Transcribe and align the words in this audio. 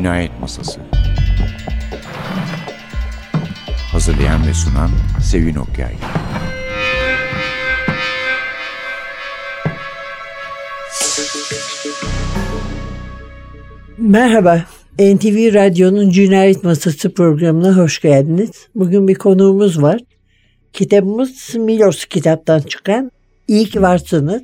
Cinayet 0.00 0.40
Masası 0.40 0.80
Hazırlayan 3.92 4.46
ve 4.46 4.54
sunan 4.54 4.90
Sevin 5.22 5.54
Okyay 5.54 5.94
Merhaba, 13.98 14.64
NTV 14.98 15.54
Radyo'nun 15.54 16.10
Cinayet 16.10 16.64
Masası 16.64 17.14
programına 17.14 17.76
hoş 17.76 18.00
geldiniz. 18.00 18.50
Bugün 18.74 19.08
bir 19.08 19.14
konuğumuz 19.14 19.82
var. 19.82 20.00
Kitabımız 20.72 21.54
Milos 21.54 22.04
kitaptan 22.04 22.60
çıkan 22.60 23.10
İyi 23.48 23.64
ki 23.64 23.82
varsınız. 23.82 24.42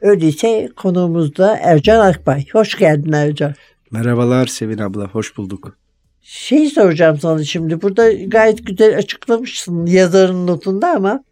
Öyleyse 0.00 0.68
konuğumuz 0.76 1.36
da 1.36 1.56
Ercan 1.62 2.00
Akbay. 2.00 2.44
Hoş 2.52 2.78
geldin 2.78 3.12
Ercan. 3.12 3.54
Merhabalar 3.90 4.46
Sevin 4.46 4.78
abla, 4.78 5.08
hoş 5.08 5.36
bulduk. 5.36 5.78
Şey 6.20 6.70
soracağım 6.70 7.18
sana 7.18 7.44
şimdi. 7.44 7.82
Burada 7.82 8.12
gayet 8.12 8.66
güzel 8.66 8.98
açıklamışsın 8.98 9.86
yazarın 9.86 10.46
notunda 10.46 10.90
ama 10.90 11.24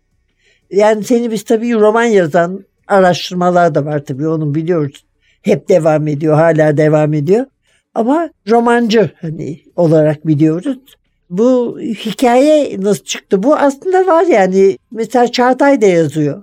yani 0.71 1.05
seni 1.05 1.31
biz 1.31 1.45
tabii 1.45 1.75
roman 1.75 2.05
yazan 2.05 2.65
araştırmalar 2.89 3.75
da 3.75 3.85
var 3.85 4.05
tabii 4.05 4.29
onu 4.29 4.55
biliyoruz. 4.55 5.05
Hep 5.43 5.69
devam 5.69 6.09
ediyor, 6.09 6.35
hala 6.35 6.77
devam 6.77 7.15
ediyor. 7.15 7.47
Ama 7.95 8.31
romancı 8.51 9.11
hani 9.21 9.61
olarak 9.77 10.27
biliyoruz. 10.27 10.79
Bu 11.31 11.81
hikaye 11.81 12.81
nasıl 12.81 13.05
çıktı? 13.05 13.43
Bu 13.43 13.57
aslında 13.57 14.07
var 14.07 14.25
yani. 14.25 14.79
Mesela 14.91 15.33
Çağatay 15.33 15.83
da 15.83 15.87
yazıyor. 15.87 16.43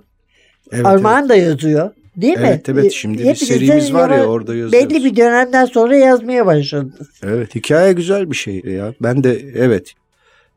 Evet, 0.72 0.86
Armağan 0.86 1.20
evet. 1.20 1.30
da 1.30 1.36
yazıyor. 1.36 1.90
Değil 2.16 2.38
mi? 2.38 2.46
Evet 2.46 2.68
evet 2.68 2.92
şimdi 2.92 3.18
bir 3.18 3.24
Hepiniz 3.24 3.40
de 3.40 3.46
serimiz 3.46 3.94
var 3.94 4.10
ya 4.10 4.24
orada 4.24 4.54
yazıyoruz. 4.54 4.90
Belli 4.90 5.04
bir 5.04 5.16
dönemden 5.16 5.64
sonra 5.64 5.96
yazmaya 5.96 6.46
başladınız. 6.46 7.08
Evet 7.22 7.54
hikaye 7.54 7.92
güzel 7.92 8.30
bir 8.30 8.36
şey 8.36 8.60
ya. 8.64 8.94
Ben 9.00 9.24
de 9.24 9.44
evet 9.54 9.94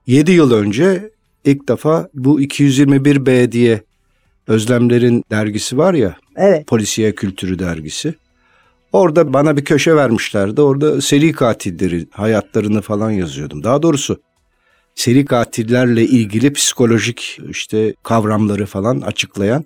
7 0.08 0.31
yıl 0.31 0.52
önce 0.52 1.09
ilk 1.46 1.70
defa 1.70 2.09
bu 2.14 2.42
221B 2.42 3.52
diye 3.52 3.81
Özlemler'in 4.48 5.23
dergisi 5.31 5.78
var 5.78 5.94
ya 5.94 6.16
Evet. 6.36 6.68
polisiye 6.68 7.16
kültürü 7.16 7.59
dergisi. 7.59 8.14
Orada 8.94 9.34
bana 9.34 9.58
bir 9.58 9.66
köşe 9.66 9.96
vermişlerdi. 9.96 10.62
Orada 10.62 11.02
seri 11.02 11.31
katilleri 11.31 12.08
hayatlarını 12.12 12.81
falan 12.81 13.12
yazıyordum. 13.12 13.64
Daha 13.64 13.81
doğrusu 13.81 14.22
seri 14.96 15.26
katillerle 15.26 16.03
ilgili 16.03 16.53
psikolojik 16.53 17.40
işte 17.50 17.94
kavramları 18.03 18.66
falan 18.66 19.02
açıklayan 19.02 19.66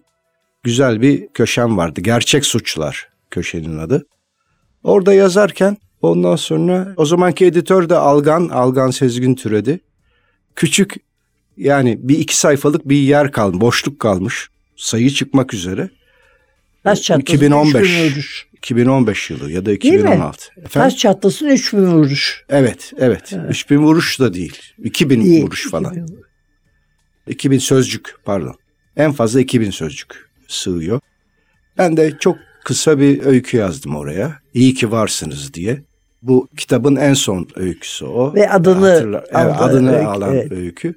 güzel 0.63 1.01
bir 1.01 1.27
köşem 1.33 1.77
vardı. 1.77 2.01
Gerçek 2.01 2.45
suçlar 2.45 3.09
köşenin 3.31 3.77
adı. 3.77 4.05
Orada 4.83 5.13
yazarken 5.13 5.77
ondan 6.01 6.35
sonra 6.35 6.93
o 6.97 7.05
zamanki 7.05 7.45
editör 7.45 7.89
de 7.89 7.95
Algan, 7.95 8.49
Algan 8.49 8.91
Sezgin 8.91 9.35
Türedi. 9.35 9.79
Küçük 10.55 10.95
yani 11.57 11.99
bir 12.01 12.19
iki 12.19 12.37
sayfalık 12.37 12.89
bir 12.89 12.97
yer 12.97 13.31
kalmış, 13.31 13.61
boşluk 13.61 13.99
kalmış. 13.99 14.49
Sayı 14.75 15.09
çıkmak 15.09 15.53
üzere. 15.53 15.89
Taş 16.83 17.01
çatlasın 17.01 17.35
2015. 17.35 17.89
3000 17.89 18.11
vuruş. 18.11 18.47
2015 18.53 19.29
yılı 19.29 19.51
ya 19.51 19.65
da 19.65 19.69
mi? 19.69 19.75
2016. 19.75 20.51
Efendim? 20.51 20.69
Taş 20.71 20.97
çatlasın 20.97 21.47
3000 21.47 21.85
vuruş. 21.85 22.43
Evet, 22.49 22.93
evet. 22.97 23.33
3000 23.49 23.77
vuruş 23.77 24.19
da 24.19 24.33
değil. 24.33 24.61
2000 24.83 25.21
İyi. 25.21 25.43
vuruş 25.43 25.69
falan. 25.69 25.91
2000 25.93 26.07
vuruş. 26.07 26.27
2000 27.27 27.59
sözcük 27.59 28.15
pardon. 28.25 28.55
En 28.97 29.11
fazla 29.11 29.39
2000 29.39 29.71
sözcük 29.71 30.30
sığıyor. 30.51 30.99
Ben 31.77 31.97
de 31.97 32.17
çok 32.19 32.37
kısa 32.63 32.99
bir 32.99 33.25
öykü 33.25 33.57
yazdım 33.57 33.95
oraya. 33.95 34.39
İyi 34.53 34.73
ki 34.73 34.91
varsınız 34.91 35.53
diye. 35.53 35.81
Bu 36.21 36.47
kitabın 36.57 36.95
en 36.95 37.13
son 37.13 37.47
öyküsü 37.55 38.05
o. 38.05 38.33
Ve 38.35 38.49
adını 38.49 38.87
Hatırla- 38.89 39.23
evet, 39.31 39.55
adını 39.59 39.95
öykü, 39.95 40.05
alan 40.07 40.33
evet. 40.33 40.51
öykü. 40.51 40.95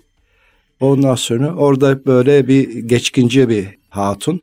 Ondan 0.80 1.14
sonra 1.14 1.54
orada 1.54 2.06
böyle 2.06 2.48
bir 2.48 2.78
geçkince 2.78 3.48
bir 3.48 3.68
hatun 3.90 4.40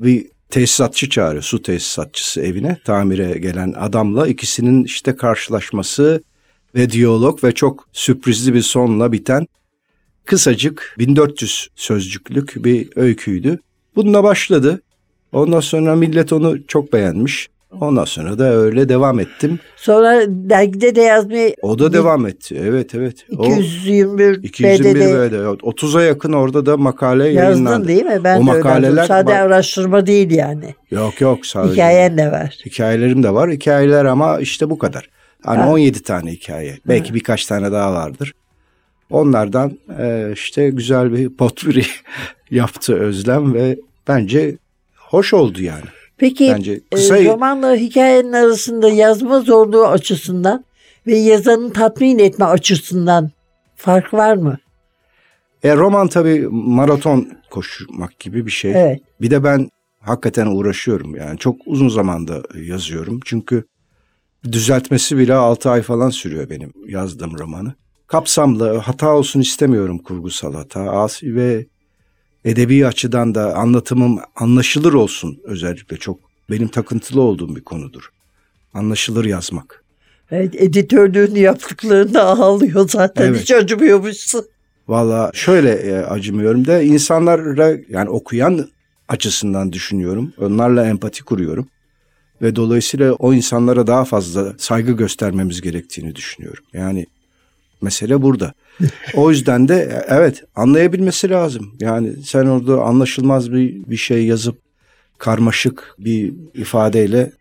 bir 0.00 0.26
tesisatçı 0.50 1.08
çağırıyor. 1.08 1.42
Su 1.42 1.62
tesisatçısı 1.62 2.40
evine 2.40 2.78
tamire 2.84 3.38
gelen 3.38 3.74
adamla 3.76 4.26
ikisinin 4.26 4.84
işte 4.84 5.16
karşılaşması 5.16 6.22
ve 6.74 6.90
diyalog 6.90 7.44
ve 7.44 7.52
çok 7.52 7.88
sürprizli 7.92 8.54
bir 8.54 8.62
sonla 8.62 9.12
biten 9.12 9.46
kısacık 10.24 10.94
1400 10.98 11.68
sözcüklük 11.76 12.64
bir 12.64 12.88
öyküydü. 12.96 13.58
Bununla 13.98 14.24
başladı. 14.24 14.80
Ondan 15.32 15.60
sonra 15.60 15.96
millet 15.96 16.32
onu 16.32 16.66
çok 16.66 16.92
beğenmiş. 16.92 17.48
Ondan 17.80 18.04
sonra 18.04 18.38
da 18.38 18.44
öyle 18.54 18.88
devam 18.88 19.20
ettim. 19.20 19.58
Sonra 19.76 20.20
dergide 20.28 20.94
de 20.94 21.00
yazmaya 21.00 21.54
O 21.62 21.78
da 21.78 21.92
devam 21.92 22.26
etti. 22.26 22.60
Evet 22.64 22.94
evet. 22.94 23.26
O 23.38 23.44
221 23.46 24.42
221 24.42 24.94
BD'de 24.94 25.14
böyle 25.14 25.36
30'a 25.36 26.02
yakın 26.02 26.32
orada 26.32 26.66
da 26.66 26.76
makale 26.76 27.28
yazdın 27.28 27.50
yayınlandı. 27.50 27.88
değil 27.88 28.04
mi? 28.04 28.20
Ben 28.24 28.36
O 28.36 28.40
de 28.40 28.44
makaleler- 28.50 28.86
yazdım. 28.88 29.06
Sade 29.06 29.26
bak- 29.26 29.34
araştırma 29.36 30.06
değil 30.06 30.30
yani. 30.30 30.74
Yok 30.90 31.20
yok 31.20 31.46
sadece. 31.46 31.72
Hikayen 31.72 32.18
de 32.18 32.32
var. 32.32 32.56
Hikayelerim 32.66 33.22
de 33.22 33.34
var. 33.34 33.50
Hikayeler 33.50 34.04
ama 34.04 34.40
işte 34.40 34.70
bu 34.70 34.78
kadar. 34.78 35.08
Hani 35.44 35.62
Ha. 35.62 35.70
17 35.72 36.02
tane 36.02 36.30
hikaye. 36.32 36.78
Belki 36.88 37.14
birkaç 37.14 37.46
tane 37.46 37.72
daha 37.72 37.92
vardır. 37.92 38.32
Onlardan 39.10 39.78
e, 40.00 40.30
işte 40.32 40.70
güzel 40.70 41.12
bir 41.12 41.28
potpürri 41.36 41.82
yaptı 42.50 42.94
Özlem 42.94 43.54
ve 43.54 43.78
bence 44.08 44.56
hoş 44.96 45.34
oldu 45.34 45.62
yani. 45.62 45.84
Peki 46.16 46.52
Bence 46.54 46.80
kısa- 46.90 47.18
e, 47.18 47.24
romanla 47.24 47.74
hikayenin 47.74 48.32
arasında 48.32 48.88
yazma 48.88 49.40
zorluğu 49.40 49.86
açısından 49.86 50.64
ve 51.06 51.16
yazanın 51.18 51.70
tatmin 51.70 52.18
etme 52.18 52.44
açısından 52.44 53.30
fark 53.76 54.14
var 54.14 54.36
mı? 54.36 54.58
E, 55.62 55.76
roman 55.76 56.08
tabii 56.08 56.48
maraton 56.50 57.28
koşmak 57.50 58.18
gibi 58.20 58.46
bir 58.46 58.50
şey. 58.50 58.70
Evet. 58.70 59.00
Bir 59.20 59.30
de 59.30 59.44
ben 59.44 59.70
hakikaten 60.00 60.46
uğraşıyorum 60.46 61.14
yani 61.14 61.38
çok 61.38 61.56
uzun 61.66 61.88
zamanda 61.88 62.42
yazıyorum. 62.54 63.20
Çünkü 63.24 63.64
düzeltmesi 64.44 65.18
bile 65.18 65.34
6 65.34 65.70
ay 65.70 65.82
falan 65.82 66.10
sürüyor 66.10 66.50
benim 66.50 66.72
yazdığım 66.86 67.38
romanı. 67.38 67.72
Kapsamlı 68.06 68.76
hata 68.76 69.14
olsun 69.14 69.40
istemiyorum 69.40 69.98
kurgusal 69.98 70.54
hata 70.54 71.08
ve 71.22 71.66
edebi 72.48 72.86
açıdan 72.86 73.34
da 73.34 73.54
anlatımım 73.56 74.20
anlaşılır 74.36 74.92
olsun 74.92 75.40
özellikle 75.44 75.96
çok 75.96 76.20
benim 76.50 76.68
takıntılı 76.68 77.20
olduğum 77.20 77.56
bir 77.56 77.60
konudur. 77.60 78.08
Anlaşılır 78.74 79.24
yazmak. 79.24 79.84
Evet, 80.30 80.54
editörlüğünü 80.54 81.38
yaptıklarında 81.38 82.24
ağlıyor 82.24 82.88
zaten. 82.88 83.26
Evet. 83.26 83.40
Hiç 83.40 83.50
acımıyormuşsun. 83.50 84.44
Valla 84.88 85.30
şöyle 85.34 85.70
e, 85.70 85.96
acımıyorum 85.96 86.66
da 86.66 86.82
insanlara 86.82 87.76
yani 87.88 88.08
okuyan 88.08 88.68
açısından 89.08 89.72
düşünüyorum. 89.72 90.32
Onlarla 90.38 90.86
empati 90.86 91.24
kuruyorum. 91.24 91.68
Ve 92.42 92.56
dolayısıyla 92.56 93.12
o 93.12 93.34
insanlara 93.34 93.86
daha 93.86 94.04
fazla 94.04 94.54
saygı 94.58 94.92
göstermemiz 94.92 95.60
gerektiğini 95.60 96.14
düşünüyorum. 96.14 96.64
Yani 96.72 97.06
mesele 97.82 98.22
burada. 98.22 98.52
O 99.14 99.30
yüzden 99.30 99.68
de 99.68 100.04
evet 100.08 100.44
anlayabilmesi 100.56 101.30
lazım. 101.30 101.74
Yani 101.80 102.12
sen 102.24 102.46
orada 102.46 102.82
anlaşılmaz 102.82 103.52
bir, 103.52 103.84
bir 103.90 103.96
şey 103.96 104.26
yazıp 104.26 104.58
karmaşık 105.18 105.94
bir 105.98 106.32
ifadeyle 106.54 107.32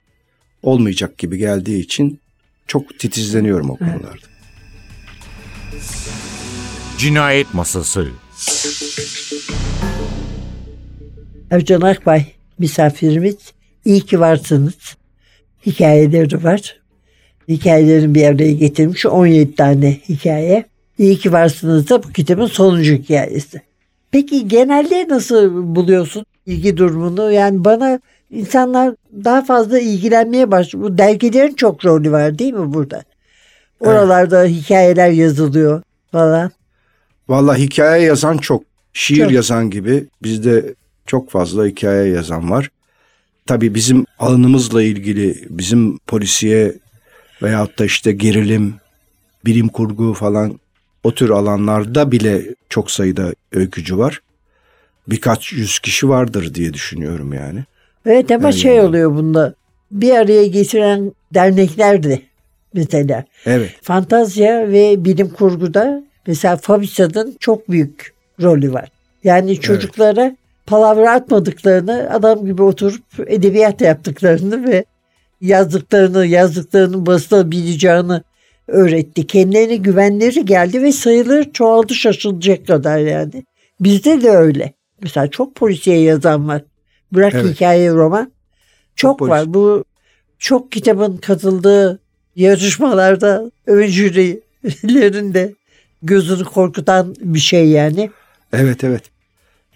olmayacak 0.64 1.18
gibi 1.18 1.38
geldiği 1.38 1.80
için 1.80 2.20
çok 2.68 3.00
titizleniyorum 3.00 3.70
o 3.70 3.78
konularda. 3.78 4.28
Cinayet 6.98 7.54
Masası 7.54 8.08
Ercan 11.52 11.82
Akbay 11.82 12.26
misafirimiz. 12.60 13.36
İyi 13.86 14.02
ki 14.02 14.20
varsınız. 14.20 14.98
Hikayeleri 15.66 16.44
var. 16.44 16.80
Hikayelerin 17.48 18.16
bir 18.16 18.24
araya 18.24 18.52
getirmiş 18.52 19.06
17 19.06 19.56
tane 19.56 19.92
hikaye. 20.10 20.66
İyi 20.98 21.18
ki 21.18 21.32
varsınız 21.32 21.90
da 21.90 22.04
bu 22.04 22.12
kitabın 22.12 22.46
sonuncu 22.46 22.94
hikayesi. 22.94 23.62
Peki 24.12 24.48
genelde 24.48 25.08
nasıl 25.10 25.76
buluyorsun 25.76 26.26
ilgi 26.46 26.78
durumunu? 26.78 27.32
Yani 27.32 27.66
bana 27.66 28.00
insanlar 28.32 28.96
daha 29.24 29.42
fazla 29.46 29.80
ilgilenmeye 29.80 30.52
başlıyor. 30.52 30.86
Bu 30.86 30.98
dergilerin 30.98 31.54
çok 31.54 31.86
rolü 31.86 32.12
var 32.12 32.40
değil 32.40 32.54
mi 32.54 32.74
burada? 32.74 33.04
Oralarda 33.80 34.44
hikayeler 34.44 35.10
yazılıyor 35.10 35.82
falan. 36.12 36.52
Vallahi 37.30 37.62
hikaye 37.62 38.04
yazan 38.04 38.38
çok. 38.38 38.64
Şiir 38.94 39.24
Çok. 39.24 39.32
yazan 39.32 39.70
gibi 39.70 40.08
bizde 40.24 40.76
çok 41.06 41.30
fazla 41.30 41.66
hikaye 41.66 42.10
yazan 42.10 42.52
var. 42.52 42.70
Tabii 43.46 43.76
bizim 43.76 44.06
alanımızla 44.20 44.84
ilgili 44.84 45.46
bizim 45.50 45.98
polisiye 45.98 46.74
veyahut 47.42 47.80
da 47.80 47.86
işte 47.86 48.12
gerilim, 48.12 48.76
bilim 49.46 49.68
kurgu 49.68 50.14
falan 50.14 50.60
o 51.04 51.14
tür 51.14 51.30
alanlarda 51.30 52.12
bile 52.12 52.56
çok 52.70 52.92
sayıda 52.92 53.34
öykücü 53.52 53.98
var. 53.98 54.22
Birkaç 55.08 55.54
yüz 55.54 55.80
kişi 55.80 56.10
vardır 56.10 56.54
diye 56.54 56.74
düşünüyorum 56.74 57.34
yani. 57.34 57.64
Evet 58.06 58.32
ama 58.32 58.48
Öyle 58.48 58.58
şey 58.58 58.76
yani. 58.76 58.88
oluyor 58.88 59.12
bunda. 59.12 59.54
Bir 59.92 60.12
araya 60.12 60.48
getiren 60.48 61.12
dernekler 61.34 62.04
de 62.04 62.22
mesela. 62.74 63.26
Evet. 63.46 63.72
Fantazya 63.82 64.70
ve 64.70 65.06
bilim 65.06 65.30
kurguda 65.30 66.04
mesela 66.28 66.58
Fabisa'nın 66.58 67.36
çok 67.40 67.70
büyük 67.70 68.14
rolü 68.42 68.74
var. 68.74 68.90
Yani 69.24 69.60
çocuklara 69.60 70.36
palavra 70.66 71.12
atmadıklarını, 71.12 72.10
adam 72.12 72.46
gibi 72.46 72.64
oturup 72.64 73.04
edebiyat 73.28 73.82
yaptıklarını 73.82 74.68
ve 74.68 74.86
yazdıklarını, 75.42 76.26
yazdıklarının 76.26 77.06
basılabileceğini 77.06 78.22
öğretti. 78.68 79.28
Kendilerine 79.28 79.76
güvenleri 79.76 80.46
geldi 80.46 80.82
ve 80.84 80.92
sayıları 80.92 81.52
çoğaldı 81.54 81.96
şaşılacak 81.96 82.68
kadar 82.68 82.98
yani. 83.00 83.46
Bizde 83.80 84.22
de 84.22 84.30
öyle. 84.30 84.74
Mesela 85.02 85.28
çok 85.28 85.56
polisiye 85.56 86.00
yazan 86.02 86.48
var. 86.48 86.62
Bırak 87.12 87.34
Evet. 87.36 87.56
hikaye 87.56 87.92
roman. 87.92 88.32
Çok, 88.96 89.20
Çok 89.20 89.30
var. 89.30 89.40
polis- 89.44 89.54
Bu 89.54 89.84
çok 90.40 90.72
kitabın 90.72 91.18
katıldığı 91.18 92.00
yarışmalarda 92.36 93.52
ön 93.68 93.88
jürilerin 93.88 95.34
de 95.34 95.54
gözünü 96.04 96.44
korkutan 96.44 97.16
bir 97.20 97.40
şey 97.40 97.68
yani. 97.70 98.10
Evet 98.54 98.84
evet. 98.84 99.04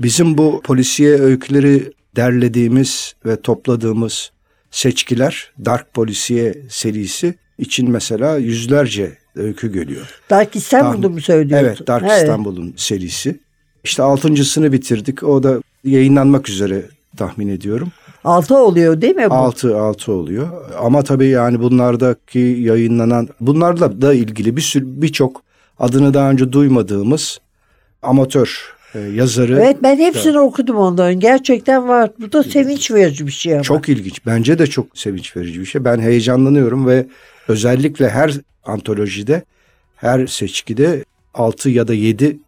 Bizim 0.02 0.38
bu 0.38 0.62
polisiye 0.64 1.10
öyküleri 1.22 1.92
derlediğimiz 2.16 3.14
ve 3.26 3.42
topladığımız 3.42 4.32
seçkiler 4.72 5.52
Dark 5.66 5.94
Polisiye 5.94 6.56
serisi 6.70 7.36
için 7.62 7.92
mesela 7.92 8.38
yüzlerce 8.38 9.18
öykü 9.36 9.74
geliyor. 9.74 10.20
Dark 10.30 10.56
İstanbul'u 10.56 11.10
mu 11.10 11.22
söylüyorsun? 11.22 11.68
Evet 11.68 11.88
Dark 11.88 12.12
İstanbul'un 12.12 12.74
serisi. 12.78 13.40
İşte 13.84 14.04
altıncısını 14.04 14.72
bitirdik. 14.72 15.24
O 15.24 15.44
da 15.44 15.62
yayınlanmak 15.84 16.50
üzere 16.50 16.86
tahmin 17.18 17.48
ediyorum. 17.48 17.92
Altı 18.24 18.58
oluyor 18.58 19.02
değil 19.02 19.16
mi 19.16 19.30
bu? 19.30 19.34
Altı 19.34 19.82
altı 19.82 20.12
oluyor. 20.12 20.48
Ama 20.80 21.04
tabii 21.04 21.28
yani 21.28 21.62
bunlardaki 21.62 22.40
yayınlanan 22.40 23.30
bunlarla 23.40 24.02
da 24.02 24.14
ilgili 24.14 24.58
bir 24.58 24.62
sürü 24.62 24.86
birçok 25.02 25.44
adını 25.80 26.14
daha 26.14 26.32
önce 26.32 26.52
duymadığımız 26.52 27.40
amatör 28.02 28.76
e, 28.96 29.00
yazarı 29.00 29.60
Evet 29.60 29.78
ben 29.84 29.98
hepsini 29.98 30.40
okudum 30.40 30.76
onların. 30.76 31.20
Gerçekten 31.20 31.88
var. 31.88 32.12
Bu 32.20 32.32
da 32.32 32.44
sevinç 32.44 32.92
verici 32.92 33.28
bir 33.28 33.32
şey 33.32 33.54
ama. 33.54 33.64
Çok 33.64 33.90
ilginç. 33.90 34.26
Bence 34.26 34.60
de 34.60 34.68
çok 34.68 34.98
sevinç 34.98 35.38
verici 35.38 35.60
bir 35.60 35.66
şey. 35.66 35.86
Ben 35.86 36.00
heyecanlanıyorum 36.00 36.88
ve 36.88 37.06
özellikle 37.52 38.10
her 38.10 38.34
antolojide, 38.64 39.44
her 39.96 40.28
seçkide 40.28 41.06
6 41.34 41.70
ya 41.70 41.88
da 41.88 41.94
7 41.94 42.40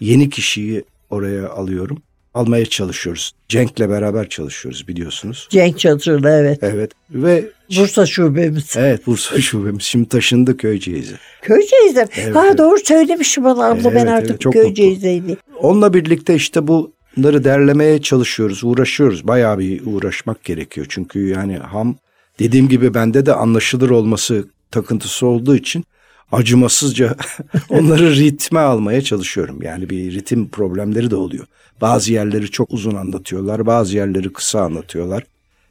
yeni 0.00 0.30
kişiyi 0.30 0.84
oraya 1.10 1.48
alıyorum. 1.48 2.02
Almaya 2.34 2.66
çalışıyoruz. 2.66 3.32
Cenk'le 3.48 3.80
beraber 3.80 4.28
çalışıyoruz 4.28 4.88
biliyorsunuz. 4.88 5.48
Cenk 5.50 5.78
Çatırlı 5.78 6.28
evet. 6.30 6.58
Evet 6.62 6.92
ve 7.10 7.44
Bursa 7.76 8.06
şubemiz. 8.06 8.76
evet 8.76 9.06
Bursa 9.06 9.40
şubemiz 9.40 9.82
şimdi 9.82 10.08
taşındı 10.08 10.56
Köyceğiz'e. 10.56 11.14
Köyceğiz'de. 11.42 12.08
Evet, 12.16 12.36
ha 12.36 12.46
evet. 12.46 12.58
doğru 12.58 12.78
söylemiştim 12.84 13.44
bana 13.44 13.64
abla 13.64 13.94
ben 13.94 13.96
Evet, 13.96 14.08
artık 14.08 14.30
evet, 14.30 14.40
çok 14.40 14.52
Köyceğiz'deyim. 14.52 15.36
Onunla 15.58 15.94
birlikte 15.94 16.34
işte 16.34 16.60
bunları 16.66 17.44
derlemeye 17.44 18.02
çalışıyoruz, 18.02 18.64
uğraşıyoruz. 18.64 19.26
Bayağı 19.26 19.58
bir 19.58 19.86
uğraşmak 19.86 20.44
gerekiyor. 20.44 20.86
Çünkü 20.90 21.28
yani 21.28 21.56
ham 21.58 21.96
dediğim 22.40 22.68
gibi 22.68 22.94
bende 22.94 23.26
de 23.26 23.34
anlaşılır 23.34 23.90
olması 23.90 24.48
takıntısı 24.70 25.26
olduğu 25.26 25.56
için 25.56 25.84
acımasızca 26.32 27.16
onları 27.68 28.16
ritme 28.16 28.60
almaya 28.60 29.02
çalışıyorum. 29.02 29.62
Yani 29.62 29.90
bir 29.90 30.14
ritim 30.14 30.48
problemleri 30.48 31.10
de 31.10 31.16
oluyor. 31.16 31.46
Bazı 31.80 32.12
yerleri 32.12 32.50
çok 32.50 32.70
uzun 32.70 32.94
anlatıyorlar, 32.94 33.66
bazı 33.66 33.96
yerleri 33.96 34.32
kısa 34.32 34.60
anlatıyorlar. 34.60 35.24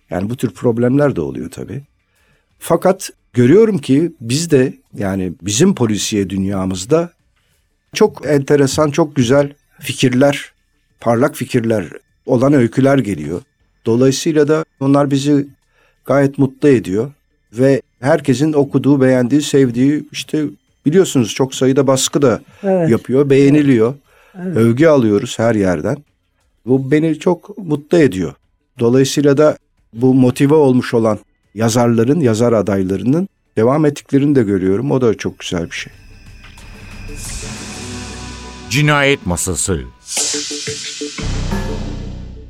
Yani 0.10 0.30
bu 0.30 0.38
tür 0.38 0.52
problemler 0.52 1.16
de 1.16 1.22
oluyor 1.22 1.52
tabii. 1.52 1.82
Fakat 2.60 3.10
görüyorum 3.34 3.78
ki 3.78 4.12
biz 4.22 4.52
de 4.52 4.74
yani 4.98 5.34
bizim 5.42 5.76
polisiye 5.76 6.30
dünyamızda 6.30 7.14
çok 7.94 8.28
enteresan, 8.28 8.92
çok 8.92 9.16
güzel 9.16 9.54
fikirler, 9.80 10.52
parlak 11.00 11.36
fikirler 11.36 11.86
olan 12.26 12.54
öyküler 12.54 12.98
geliyor. 12.98 13.42
Dolayısıyla 13.86 14.48
da 14.48 14.66
onlar 14.80 15.12
bizi 15.12 15.48
gayet 16.10 16.38
mutlu 16.38 16.70
ediyor 16.70 17.12
ve 17.54 17.82
herkesin 18.00 18.54
okuduğu, 18.54 19.02
beğendiği, 19.02 19.42
sevdiği 19.42 20.04
işte 20.12 20.44
biliyorsunuz 20.86 21.34
çok 21.34 21.56
sayıda 21.56 21.88
baskı 21.88 22.22
da 22.22 22.42
Evet. 22.64 22.90
yapıyor, 22.90 23.30
beğeniliyor. 23.30 23.94
Övgü 24.56 24.88
alıyoruz 24.88 25.40
her 25.40 25.56
yerden. 25.56 25.98
Bu 26.66 26.92
beni 26.92 27.20
çok 27.20 27.58
mutlu 27.58 27.98
ediyor. 27.98 28.34
Dolayısıyla 28.80 29.38
da 29.38 29.58
bu 29.94 30.14
motive 30.14 30.54
olmuş 30.54 30.94
olan 30.94 31.20
yazarların, 31.56 32.20
yazar 32.20 32.54
adaylarının 32.54 33.30
devam 33.58 33.86
ettiklerini 33.86 34.36
de 34.36 34.44
görüyorum. 34.44 34.92
O 34.92 35.02
da 35.02 35.14
çok 35.14 35.40
güzel 35.40 35.66
bir 35.66 35.76
şey. 35.76 35.94
Cinayet 38.70 39.26
Masası 39.26 39.82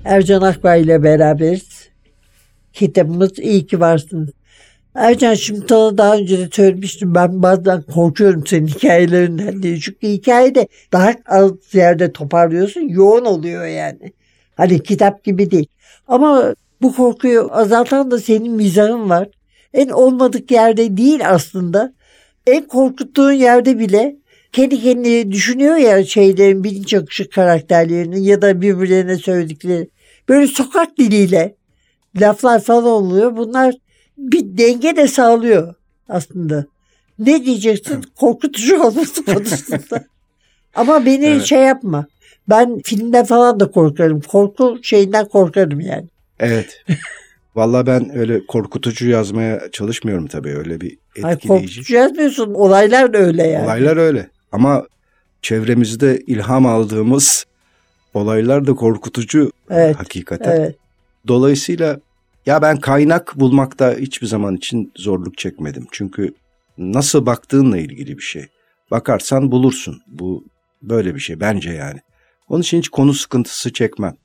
Ercan 0.05 0.41
Akbay 0.41 0.81
ile 0.81 1.03
beraberiz. 1.03 1.78
Kitabımız 2.73 3.39
İyi 3.39 3.67
ki 3.67 3.79
varsınız. 3.79 4.29
Ercan 4.95 5.33
şimdi 5.33 5.65
sana 5.69 5.97
daha 5.97 6.17
önce 6.17 6.37
de 6.39 6.49
söylemiştim. 6.51 7.15
Ben 7.15 7.43
bazen 7.43 7.81
korkuyorum 7.81 8.47
senin 8.47 8.67
hikayelerinden 8.67 9.63
diye. 9.63 9.79
Çünkü 9.79 10.07
hikayede 10.07 10.67
daha 10.93 11.13
az 11.25 11.51
yerde 11.73 12.11
toparlıyorsun. 12.11 12.81
Yoğun 12.81 13.25
oluyor 13.25 13.65
yani. 13.65 14.13
Hani 14.55 14.83
kitap 14.83 15.23
gibi 15.23 15.51
değil. 15.51 15.67
Ama 16.07 16.55
bu 16.81 16.95
korkuyu 16.95 17.49
azaltan 17.51 18.11
da 18.11 18.19
senin 18.19 18.51
mizahın 18.51 19.09
var. 19.09 19.29
En 19.73 19.89
olmadık 19.89 20.51
yerde 20.51 20.97
değil 20.97 21.29
aslında. 21.29 21.93
En 22.47 22.67
korkuttuğun 22.67 23.31
yerde 23.31 23.79
bile 23.79 24.15
kendi 24.51 24.81
kendine 24.81 25.31
düşünüyor 25.31 25.75
ya 25.75 26.05
şeylerin 26.05 26.63
bilinç 26.63 26.93
akışı 26.93 27.29
karakterlerinin 27.29 28.21
ya 28.21 28.41
da 28.41 28.61
birbirlerine 28.61 29.15
söyledikleri. 29.15 29.89
Böyle 30.29 30.47
sokak 30.47 30.97
diliyle 30.97 31.55
laflar 32.15 32.61
falan 32.63 32.83
oluyor. 32.85 33.37
Bunlar 33.37 33.75
bir 34.17 34.57
denge 34.57 34.95
de 34.95 35.07
sağlıyor 35.07 35.73
aslında. 36.09 36.65
Ne 37.19 37.45
diyeceksin? 37.45 38.03
Korkutucu 38.15 38.83
olması 38.83 39.25
konusunda. 39.33 40.03
Ama 40.75 41.05
beni 41.05 41.25
Evet. 41.25 41.43
şey 41.45 41.59
yapma. 41.59 42.05
Ben 42.49 42.79
filmden 42.85 43.25
falan 43.25 43.59
da 43.59 43.71
korkarım. 43.71 44.21
Korku 44.21 44.79
şeyinden 44.83 45.25
korkarım 45.27 45.79
yani. 45.79 46.07
Evet. 46.39 46.83
Vallahi 47.55 47.87
ben 47.87 48.17
öyle 48.17 48.45
korkutucu 48.45 49.09
yazmaya 49.09 49.61
çalışmıyorum 49.71 50.27
tabii 50.27 50.57
öyle 50.57 50.81
bir 50.81 50.97
etkileyici. 51.15 51.47
korkutucu 51.47 51.95
yazmıyorsun. 51.95 52.53
Olaylar 52.53 53.15
öyle 53.15 53.47
yani. 53.47 53.65
Olaylar 53.65 53.97
öyle. 53.97 54.29
Ama 54.51 54.85
çevremizde 55.41 56.19
ilham 56.27 56.65
aldığımız 56.65 57.45
olaylar 58.13 58.67
da 58.67 58.73
korkutucu 58.75 59.51
Evet, 59.69 59.95
hakikaten. 59.99 60.51
Evet. 60.51 60.75
Dolayısıyla 61.27 61.99
ya 62.45 62.61
ben 62.61 62.77
kaynak 62.77 63.39
bulmakta 63.39 63.95
hiçbir 63.95 64.27
zaman 64.27 64.55
için 64.55 64.91
zorluk 64.95 65.37
çekmedim. 65.37 65.87
Çünkü 65.91 66.33
nasıl 66.77 67.25
baktığınla 67.25 67.77
ilgili 67.77 68.17
bir 68.17 68.23
şey. 68.23 68.45
Bakarsan 68.91 69.51
bulursun. 69.51 70.01
Bu 70.07 70.45
böyle 70.81 71.15
bir 71.15 71.19
şey 71.19 71.39
bence 71.39 71.71
yani. 71.71 71.99
Onun 72.49 72.61
için 72.61 72.77
hiç 72.77 72.89
konu 72.89 73.13
sıkıntısı 73.13 73.73
çekmem. 73.73 74.15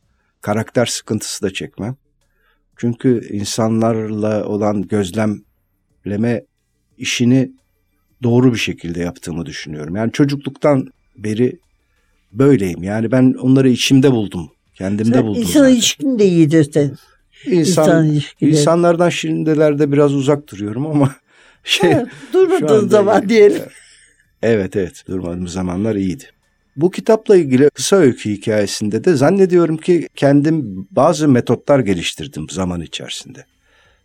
Karakter 0.40 0.86
sıkıntısı 0.86 1.42
da 1.42 1.52
çekmem. 1.52 1.96
Çünkü 2.76 3.28
insanlarla 3.32 4.44
olan 4.44 4.82
gözlemleme 4.82 6.44
işini 6.98 7.52
doğru 8.22 8.52
bir 8.52 8.58
şekilde 8.58 9.00
yaptığımı 9.00 9.46
düşünüyorum. 9.46 9.96
Yani 9.96 10.12
çocukluktan 10.12 10.86
beri 11.16 11.58
böyleyim. 12.32 12.82
Yani 12.82 13.12
ben 13.12 13.34
onları 13.40 13.68
içimde 13.68 14.12
buldum. 14.12 14.50
Kendimde 14.74 15.14
Sen 15.14 15.26
buldum 15.26 15.42
insan 15.42 15.60
zaten. 15.60 15.74
ilişkin 15.74 16.18
de 16.18 16.26
iyidir 16.26 16.70
senin. 16.72 16.96
İnsan, 17.46 17.84
İnsan 17.84 18.06
ilişkileri. 18.06 18.50
insanlardan 18.52 19.08
şirindelerde 19.08 19.92
biraz 19.92 20.14
uzak 20.14 20.48
duruyorum 20.52 20.86
ama 20.86 21.14
şey 21.64 21.92
Ha, 21.92 22.04
durmadığın 22.32 22.88
zaman 22.88 23.22
iyi. 23.22 23.28
diyelim. 23.28 23.62
Evet 24.42 24.76
evet 24.76 25.04
durmadığım 25.08 25.48
zamanlar 25.48 25.94
iyiydi. 25.96 26.24
Bu 26.76 26.90
kitapla 26.90 27.36
ilgili 27.36 27.70
kısa 27.70 27.96
öykü 27.96 28.30
hikayesinde 28.30 29.04
de 29.04 29.14
zannediyorum 29.14 29.76
ki 29.76 30.08
kendim 30.16 30.86
bazı 30.90 31.28
metotlar 31.28 31.78
geliştirdim 31.80 32.46
zaman 32.50 32.80
içerisinde. 32.80 33.44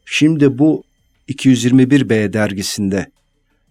Şimdi 0.05 0.57
bu 0.57 0.83
221B 1.29 2.33
dergisinde 2.33 3.05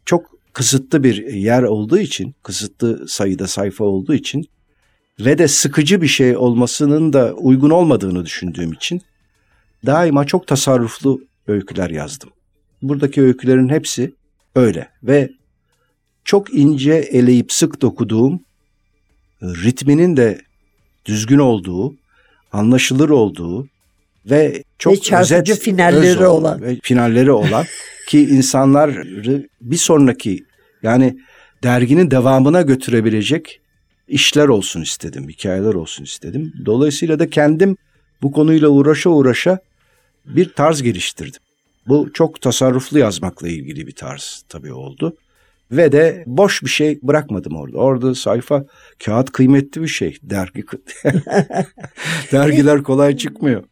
çok 0.04 0.30
kısıtlı 0.52 1.04
bir 1.04 1.26
yer 1.32 1.62
olduğu 1.62 1.98
için, 1.98 2.34
kısıtlı 2.42 3.08
sayıda 3.08 3.46
sayfa 3.46 3.84
olduğu 3.84 4.14
için 4.14 4.44
ve 5.20 5.38
de 5.38 5.48
sıkıcı 5.48 6.02
bir 6.02 6.06
şey 6.06 6.36
olmasının 6.36 7.12
da 7.12 7.32
uygun 7.32 7.70
olmadığını 7.70 8.26
düşündüğüm 8.26 8.72
için 8.72 9.02
daima 9.86 10.26
çok 10.26 10.46
tasarruflu 10.46 11.20
öyküler 11.46 11.90
yazdım. 11.90 12.30
Buradaki 12.82 13.22
öykülerin 13.22 13.68
hepsi 13.68 14.14
öyle 14.54 14.88
ve 15.02 15.30
çok 16.24 16.54
ince 16.54 16.92
eleyip 16.92 17.52
sık 17.52 17.80
dokuduğum, 17.80 18.40
ritminin 19.42 20.16
de 20.16 20.40
düzgün 21.04 21.38
olduğu, 21.38 21.94
anlaşılır 22.52 23.08
olduğu 23.08 23.68
ve 24.26 24.62
çok 24.78 24.92
Ve 24.92 25.00
çarpıcı 25.00 25.52
özet, 25.52 25.58
finalleri 25.58 26.10
öz 26.10 26.20
olan. 26.20 26.62
ve 26.62 26.78
finalleri 26.82 27.32
olan 27.32 27.64
ki 28.08 28.20
insanları 28.20 29.48
bir 29.60 29.76
sonraki 29.76 30.44
yani 30.82 31.18
derginin 31.62 32.10
devamına 32.10 32.62
götürebilecek 32.62 33.60
işler 34.08 34.48
olsun 34.48 34.82
istedim, 34.82 35.28
hikayeler 35.28 35.74
olsun 35.74 36.04
istedim. 36.04 36.52
Dolayısıyla 36.66 37.18
da 37.18 37.30
kendim 37.30 37.76
bu 38.22 38.32
konuyla 38.32 38.68
uğraşa 38.68 39.10
uğraşa 39.10 39.58
bir 40.26 40.52
tarz 40.52 40.82
geliştirdim. 40.82 41.40
Bu 41.88 42.10
çok 42.14 42.40
tasarruflu 42.40 42.98
yazmakla 42.98 43.48
ilgili 43.48 43.86
bir 43.86 43.94
tarz 43.94 44.44
tabii 44.48 44.72
oldu. 44.72 45.16
Ve 45.72 45.92
de 45.92 46.24
boş 46.26 46.62
bir 46.62 46.68
şey 46.68 46.98
bırakmadım 47.02 47.56
orada. 47.56 47.78
Orada 47.78 48.14
sayfa 48.14 48.64
kağıt 49.04 49.32
kıymetli 49.32 49.82
bir 49.82 49.88
şey. 49.88 50.16
Dergi 50.22 50.64
dergiler 52.32 52.82
kolay 52.82 53.16
çıkmıyor. 53.16 53.64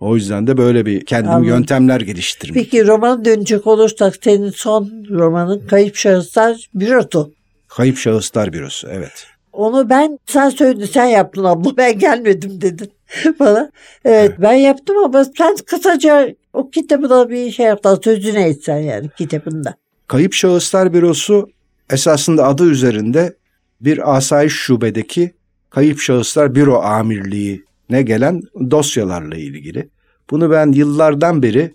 O 0.00 0.16
yüzden 0.16 0.46
de 0.46 0.56
böyle 0.56 0.86
bir 0.86 1.04
kendim 1.04 1.30
Anladım. 1.30 1.48
yöntemler 1.48 2.00
geliştirdim. 2.00 2.54
Peki 2.54 2.86
roman 2.86 3.24
dönecek 3.24 3.66
olursak 3.66 4.14
senin 4.22 4.50
son 4.50 5.04
romanın 5.10 5.66
Kayıp 5.66 5.96
Şahıslar 5.96 6.68
Bürosu. 6.74 7.34
Kayıp 7.68 7.98
Şahıslar 7.98 8.52
Bürosu 8.52 8.88
evet. 8.90 9.26
Onu 9.58 9.90
ben 9.90 10.18
sen 10.26 10.50
söyledin 10.50 10.84
sen 10.84 11.04
yaptın 11.04 11.44
abla 11.44 11.76
ben 11.76 11.98
gelmedim 11.98 12.60
dedin 12.60 12.90
bana. 13.40 13.70
Evet 14.04 14.32
ben 14.38 14.52
yaptım 14.52 14.96
ama 15.04 15.24
sen 15.24 15.56
kısaca 15.66 16.34
o 16.52 16.70
kitabına 16.70 17.30
bir 17.30 17.50
şey 17.50 17.66
yaptın 17.66 17.98
sözünü 18.04 18.38
etsen 18.38 18.78
yani 18.78 19.08
kitabında. 19.18 19.74
Kayıp 20.06 20.32
Şahıslar 20.32 20.92
Bürosu 20.92 21.50
esasında 21.90 22.46
adı 22.46 22.70
üzerinde 22.70 23.36
bir 23.80 24.16
asayiş 24.16 24.52
şubedeki 24.52 25.34
Kayıp 25.70 26.00
Şahıslar 26.00 26.54
Büro 26.54 26.80
Amirliği'ne 26.80 28.02
gelen 28.02 28.42
dosyalarla 28.70 29.36
ilgili. 29.36 29.88
Bunu 30.30 30.50
ben 30.50 30.72
yıllardan 30.72 31.42
beri 31.42 31.74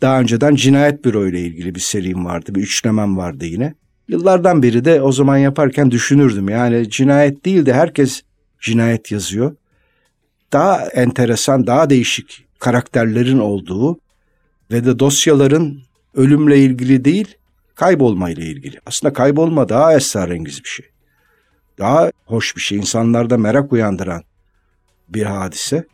daha 0.00 0.20
önceden 0.20 0.54
cinayet 0.54 1.04
büro 1.04 1.26
ile 1.26 1.40
ilgili 1.40 1.74
bir 1.74 1.80
serim 1.80 2.24
vardı, 2.24 2.54
bir 2.54 2.62
üçlemem 2.62 3.16
vardı 3.16 3.44
yine. 3.44 3.74
Yıllardan 4.08 4.62
beri 4.62 4.84
de 4.84 5.02
o 5.02 5.12
zaman 5.12 5.36
yaparken 5.36 5.90
düşünürdüm. 5.90 6.48
Yani 6.48 6.90
cinayet 6.90 7.44
değil 7.44 7.66
de 7.66 7.72
herkes 7.72 8.22
cinayet 8.60 9.12
yazıyor. 9.12 9.56
Daha 10.52 10.86
enteresan, 10.86 11.66
daha 11.66 11.90
değişik 11.90 12.46
karakterlerin 12.58 13.38
olduğu 13.38 13.98
ve 14.70 14.84
de 14.84 14.98
dosyaların 14.98 15.78
ölümle 16.14 16.58
ilgili 16.58 17.04
değil, 17.04 17.34
kaybolmayla 17.74 18.44
ilgili. 18.44 18.80
Aslında 18.86 19.12
kaybolma 19.12 19.68
daha 19.68 19.94
esrarengiz 19.94 20.64
bir 20.64 20.68
şey. 20.68 20.86
Daha 21.78 22.10
hoş 22.24 22.56
bir 22.56 22.60
şey. 22.60 22.78
İnsanlarda 22.78 23.38
merak 23.38 23.72
uyandıran 23.72 24.22
bir 25.08 25.22
hadise. 25.22 25.86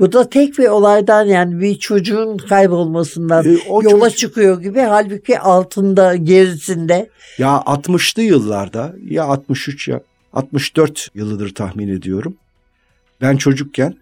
Bu 0.00 0.12
da 0.12 0.28
tek 0.30 0.58
bir 0.58 0.68
olaydan 0.68 1.24
yani 1.24 1.60
bir 1.60 1.78
çocuğun 1.78 2.36
kaybolmasından 2.36 3.44
Ee, 3.44 3.58
o 3.68 3.82
yola 3.82 4.04
çocuk- 4.04 4.18
çıkıyor 4.18 4.62
gibi 4.62 4.80
halbuki 4.80 5.38
altında 5.40 6.16
gerisinde 6.16 7.10
Ya 7.38 7.62
60'lı 7.66 8.22
yıllarda 8.22 8.94
ya 9.10 9.24
63 9.24 9.88
ya 9.88 10.00
64 10.32 11.08
yılıdır 11.14 11.54
tahmin 11.54 11.88
ediyorum. 11.88 12.36
Ben 13.20 13.36
çocukken 13.36 13.94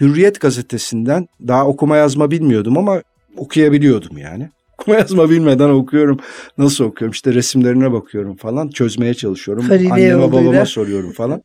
Hürriyet 0.00 0.40
gazetesinden 0.40 1.28
daha 1.48 1.66
okuma 1.66 1.96
yazma 1.96 2.30
bilmiyordum 2.30 2.78
ama 2.78 3.02
okuyabiliyordum 3.36 4.18
yani. 4.18 4.50
Okuma 4.78 4.96
yazma 4.96 5.30
bilmeden 5.30 5.68
okuyorum. 5.68 6.18
Nasıl 6.58 6.84
okuyorum? 6.84 7.12
İşte 7.12 7.34
resimlerine 7.34 7.92
bakıyorum 7.92 8.36
falan. 8.36 8.68
Çözmeye 8.68 9.14
çalışıyorum. 9.14 9.68
Karine 9.68 9.92
Anneme 9.92 10.08
yoluyla. 10.08 10.32
babama 10.32 10.66
soruyorum 10.66 11.12
falan. 11.12 11.42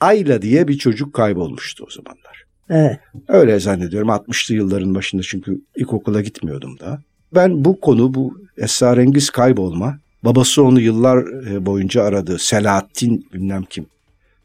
Ayla 0.00 0.42
diye 0.42 0.68
bir 0.68 0.78
çocuk 0.78 1.14
kaybolmuştu 1.14 1.84
o 1.88 1.90
zamanlar. 1.90 2.45
Evet. 2.70 2.98
Öyle 3.28 3.60
zannediyorum 3.60 4.08
60'lı 4.08 4.54
yılların 4.54 4.94
başında 4.94 5.22
çünkü 5.22 5.60
ilkokula 5.76 6.20
gitmiyordum 6.20 6.76
daha. 6.80 6.98
Ben 7.34 7.64
bu 7.64 7.80
konu 7.80 8.14
bu 8.14 8.40
esrarengiz 8.58 9.30
kaybolma 9.30 9.98
babası 10.24 10.62
onu 10.62 10.80
yıllar 10.80 11.46
e, 11.50 11.66
boyunca 11.66 12.02
aradı. 12.02 12.38
Selahattin 12.38 13.28
bilmem 13.32 13.62
kim 13.70 13.86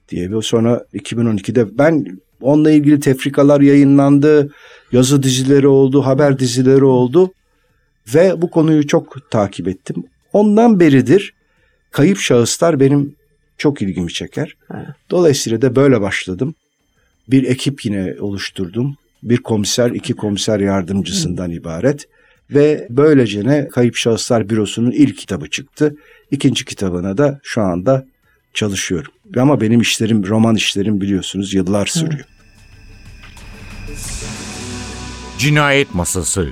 diye 0.10 0.32
bir 0.32 0.42
sonra 0.42 0.86
2012'de 0.94 1.78
ben 1.78 2.20
onunla 2.42 2.72
ilgili 2.72 3.00
tefrikalar 3.00 3.62
yayınlandı. 3.62 4.54
Yazı 4.92 5.24
dizileri 5.24 5.68
oldu, 5.68 6.06
haber 6.06 6.40
dizileri 6.40 6.86
oldu 6.86 7.32
ve 8.16 8.42
bu 8.42 8.52
konuyu 8.52 8.88
çok 8.88 9.32
takip 9.32 9.68
ettim. 9.68 10.04
Ondan 10.34 10.80
beridir 10.80 11.34
kayıp 11.92 12.18
şahıslar 12.18 12.80
benim 12.80 13.16
çok 13.58 13.82
ilgimi 13.82 14.14
çeker. 14.14 14.56
Dolayısıyla 15.10 15.62
da 15.62 15.76
böyle 15.76 16.02
başladım. 16.02 16.56
Bir 17.28 17.44
ekip 17.44 17.86
yine 17.86 18.16
oluşturdum. 18.20 18.98
Bir 19.24 19.38
komiser, 19.38 19.90
iki 19.92 20.14
komiser 20.14 20.60
yardımcısından 20.60 21.52
ibaret. 21.52 22.08
Ve 22.50 22.88
böylece 22.90 23.44
ne 23.44 23.68
Kayıp 23.68 23.96
Şahıslar 23.96 24.50
Bürosu'nun 24.50 24.92
ilk 24.92 25.18
kitabı 25.18 25.50
çıktı. 25.50 25.96
İkinci 26.32 26.66
kitabına 26.66 27.18
da 27.18 27.40
şu 27.44 27.62
anda 27.62 28.06
çalışıyorum. 28.54 29.12
Ama 29.38 29.62
benim 29.62 29.82
işlerim, 29.82 30.28
roman 30.28 30.56
işlerim 30.56 31.02
biliyorsunuz 31.02 31.54
yıllar 31.54 31.86
sürüyor. 31.86 32.26
Cinayet 35.38 35.96
Masası 35.96 36.48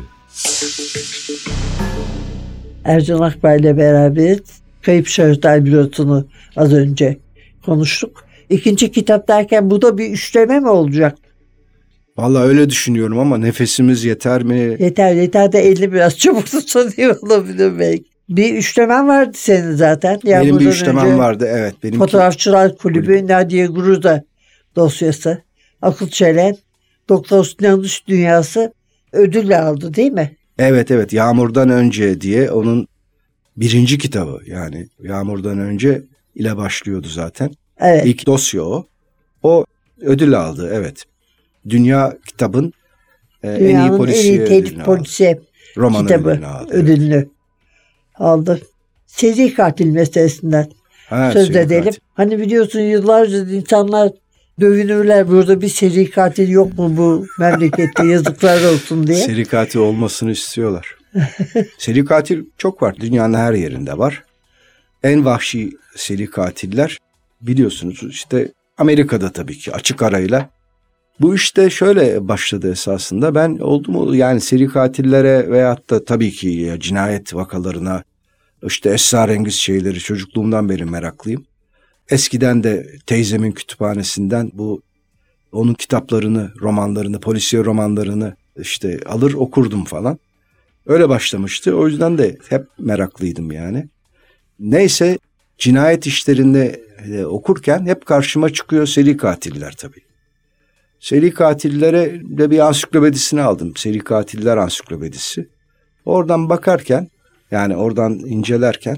Ercan 2.84 3.20
Akbay 3.20 3.60
ile 3.60 3.78
beraber 3.78 4.38
Kayıp 4.82 5.08
Şahıslar 5.08 5.66
Bürosu'nu 5.66 6.28
az 6.56 6.74
önce 6.74 7.18
konuştuk. 7.66 8.29
İkinci 8.50 8.92
kitap 8.92 9.28
derken 9.28 9.70
bu 9.70 9.82
da 9.82 9.98
bir 9.98 10.10
üçleme 10.10 10.60
mi 10.60 10.70
olacak? 10.70 11.18
Vallahi 12.18 12.44
öyle 12.44 12.70
düşünüyorum 12.70 13.20
ama 13.20 13.38
nefesimiz 13.38 14.04
yeter 14.04 14.44
mi? 14.44 14.78
Yeter 14.80 15.14
yeter 15.14 15.52
de 15.52 15.60
elini 15.60 15.94
biraz 15.94 16.18
çabuk 16.18 16.46
tutsa 16.46 16.92
diye 16.92 17.12
olabilir 17.12 17.80
belki. 17.80 18.04
Bir 18.30 18.56
üçlemen 18.56 19.08
vardı 19.08 19.32
senin 19.36 19.72
zaten. 19.72 20.20
benim 20.26 20.60
bir 20.60 20.68
üçlemem 20.68 21.06
önce 21.06 21.18
vardı 21.18 21.48
evet. 21.52 21.76
Benimki, 21.84 22.00
Fotoğrafçılar 22.00 22.78
Kulübü, 22.78 23.28
Nadia 23.28 23.66
Gruza 23.66 24.24
dosyası, 24.76 25.44
Akıl 25.82 26.08
Çelen, 26.08 26.56
Doktor 27.10 27.52
Yanlış 27.62 28.08
Dünyası 28.08 28.74
ödül 29.14 29.60
aldı 29.60 29.94
değil 29.94 30.12
mi? 30.12 30.36
Evet 30.60 30.92
evet 30.92 31.14
Yağmurdan 31.14 31.70
Önce 31.70 32.22
diye 32.22 32.52
onun 32.52 32.88
birinci 33.58 33.98
kitabı 33.98 34.40
yani 34.46 34.88
Yağmurdan 35.04 35.60
Önce 35.60 36.02
ile 36.36 36.58
başlıyordu 36.58 37.08
zaten. 37.08 37.52
Evet. 37.80 38.06
İlk 38.06 38.26
dosya 38.26 38.64
o. 38.64 38.86
O 39.44 39.66
ödül 40.02 40.34
aldı 40.40 40.70
evet. 40.74 41.04
Dünya 41.70 42.18
kitabın 42.28 42.74
e, 43.44 43.48
en 43.50 43.56
iyi 43.56 43.60
Dünyanın 43.60 44.08
en 44.08 44.24
iyi 44.24 44.40
aldı. 44.42 44.84
polisiye 44.86 45.40
Roman 45.78 46.08
kitabı 46.08 46.30
ödülünü 46.30 46.46
aldı. 46.46 47.16
evet. 47.16 47.28
aldı. 48.16 48.62
Seri 49.08 49.54
katil 49.54 49.86
meselesinden 49.86 50.70
Ha, 51.10 51.32
söz 51.32 51.50
edelim. 51.56 51.84
katil. 51.84 52.00
Hani 52.14 52.40
biliyorsun 52.40 52.80
yıllarca 52.80 53.38
insanlar 53.38 54.12
dövünürler 54.60 55.28
burada 55.28 55.62
bir 55.62 55.68
seri 55.70 56.10
katil 56.10 56.50
yok 56.50 56.78
mu 56.78 56.98
bu 56.98 57.26
memlekette 57.40 58.06
yazıklar 58.08 58.64
olsun 58.74 59.08
diye. 59.08 59.18
Seri 59.18 59.46
katil 59.46 59.80
olmasını 59.80 60.32
istiyorlar. 60.32 60.96
seri 61.78 62.06
katil 62.06 62.44
çok 62.58 62.82
var. 62.82 62.96
Dünyanın 63.00 63.34
her 63.38 63.54
yerinde 63.54 63.98
var. 63.98 64.24
En 65.04 65.26
vahşi 65.26 65.72
seri 65.96 66.30
katiller 66.30 66.98
biliyorsunuz 67.42 68.04
işte 68.10 68.52
Amerika'da 68.78 69.32
tabii 69.32 69.58
ki 69.58 69.74
açık 69.74 70.02
arayla. 70.02 70.50
Bu 71.22 71.36
işte 71.36 71.70
şöyle 71.70 72.28
başladı 72.28 72.72
esasında. 72.72 73.36
Ben 73.36 73.58
oldum 73.58 73.96
oldu 73.96 74.16
yani 74.16 74.42
seri 74.42 74.68
katillere 74.68 75.52
veyahut 75.52 75.90
da 75.90 76.06
tabii 76.06 76.32
ki 76.32 76.78
cinayet 76.80 77.36
vakalarına 77.36 78.04
işte 78.64 78.90
esrarengiz 78.90 79.54
şeyleri 79.54 80.00
çocukluğumdan 80.00 80.70
beri 80.70 80.86
meraklıyım. 80.86 81.46
Eskiden 82.10 82.64
de 82.64 82.88
teyzemin 83.06 83.52
kütüphanesinden 83.52 84.52
bu 84.54 84.82
onun 85.52 85.74
kitaplarını, 85.74 86.52
romanlarını, 86.62 87.20
polisiye 87.20 87.64
romanlarını 87.64 88.36
işte 88.58 89.00
alır 89.06 89.34
okurdum 89.34 89.86
falan. 89.86 90.20
Öyle 90.86 91.10
başlamıştı. 91.10 91.76
O 91.76 91.88
yüzden 91.88 92.18
de 92.18 92.38
hep 92.50 92.66
meraklıydım 92.80 93.52
yani. 93.52 93.90
Neyse 94.60 95.18
cinayet 95.58 96.08
işlerinde 96.08 96.82
e, 97.06 97.26
okurken 97.26 97.86
hep 97.86 98.06
karşıma 98.06 98.54
çıkıyor 98.54 98.88
seri 98.88 99.18
katiller 99.18 99.76
tabii. 99.78 100.02
Seri 101.00 101.34
katillere 101.34 102.22
de 102.24 102.52
bir 102.52 102.60
ansiklopedisini 102.60 103.42
aldım. 103.42 103.74
Seri 103.76 104.00
katiller 104.00 104.58
ansiklopedisi. 104.58 105.50
Oradan 106.06 106.50
bakarken 106.50 107.08
yani 107.52 107.76
oradan 107.76 108.14
incelerken 108.14 108.98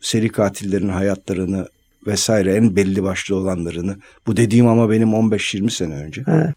seri 0.00 0.28
katillerin 0.28 0.88
hayatlarını 0.88 1.68
vesaire 2.06 2.54
en 2.54 2.76
belli 2.76 3.02
başlı 3.02 3.36
olanlarını 3.36 3.96
bu 4.26 4.36
dediğim 4.36 4.66
ama 4.66 4.90
benim 4.90 5.08
15-20 5.08 5.70
sene 5.70 5.94
önce. 5.94 6.22
Ha. 6.22 6.54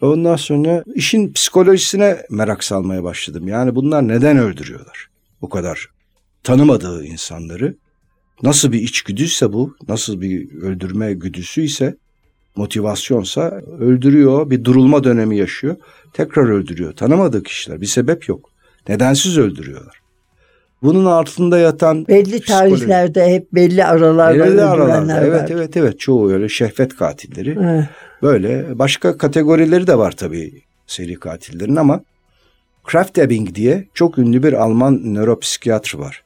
Ondan 0.00 0.36
sonra 0.36 0.84
işin 0.94 1.32
psikolojisine 1.32 2.26
merak 2.30 2.64
salmaya 2.64 3.04
başladım. 3.04 3.48
Yani 3.48 3.74
bunlar 3.74 4.08
neden 4.08 4.38
öldürüyorlar? 4.38 5.08
Bu 5.42 5.48
kadar 5.48 5.88
tanımadığı 6.42 7.04
insanları. 7.04 7.76
Nasıl 8.42 8.72
bir 8.72 8.80
içgüdüyse 8.80 9.52
bu, 9.52 9.76
nasıl 9.88 10.20
bir 10.20 10.62
öldürme 10.62 11.12
güdüsüyse, 11.12 11.96
motivasyonsa 12.56 13.60
öldürüyor, 13.80 14.50
bir 14.50 14.64
durulma 14.64 15.04
dönemi 15.04 15.36
yaşıyor, 15.36 15.76
tekrar 16.12 16.48
öldürüyor. 16.48 16.92
Tanımadığı 16.92 17.42
kişiler, 17.42 17.80
bir 17.80 17.86
sebep 17.86 18.28
yok. 18.28 18.50
Nedensiz 18.88 19.38
öldürüyorlar. 19.38 20.00
Bunun 20.82 21.04
altında 21.04 21.58
yatan 21.58 22.06
Belli 22.08 22.40
tarihlerde 22.40 23.34
hep 23.34 23.52
belli 23.52 23.84
aralarda 23.84 24.44
belirli 24.44 24.62
aralarda. 24.62 25.20
Evet 25.20 25.42
var. 25.42 25.48
evet 25.50 25.76
evet 25.76 26.00
çoğu 26.00 26.32
öyle 26.32 26.48
şehvet 26.48 26.96
katilleri. 26.96 27.54
Ha, 27.54 27.88
Böyle 28.22 28.78
başka 28.78 29.18
kategorileri 29.18 29.86
de 29.86 29.98
var 29.98 30.12
tabii 30.12 30.62
seri 30.86 31.14
katillerin 31.14 31.76
ama 31.76 32.00
Krafft-Ebing 32.84 33.54
diye 33.54 33.88
çok 33.94 34.18
ünlü 34.18 34.42
bir 34.42 34.52
Alman 34.52 35.14
nöropsikiyatr 35.14 35.94
var. 35.94 36.22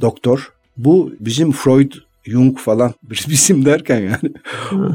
Doktor. 0.00 0.52
Bu 0.76 1.12
bizim 1.20 1.52
Freud, 1.52 1.92
Jung 2.24 2.58
falan 2.58 2.94
bizim 3.28 3.64
derken 3.64 4.00
yani 4.00 4.34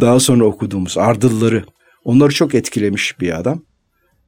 daha 0.02 0.20
sonra 0.20 0.46
okuduğumuz 0.46 0.98
ardılları. 0.98 1.64
Onları 2.06 2.34
çok 2.34 2.56
etkilemiş 2.56 3.20
bir 3.20 3.40
adam. 3.40 3.62